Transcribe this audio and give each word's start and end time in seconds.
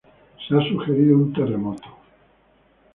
Se 0.47 0.55
ha 0.55 0.59
sugerido 0.67 1.15
un 1.15 1.31
terremoto. 1.31 1.87